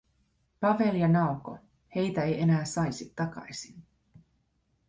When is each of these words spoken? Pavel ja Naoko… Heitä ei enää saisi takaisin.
Pavel 0.59 0.95
ja 0.95 1.07
Naoko… 1.07 1.57
Heitä 1.95 2.23
ei 2.23 2.41
enää 2.41 2.65
saisi 2.65 3.13
takaisin. 3.15 3.83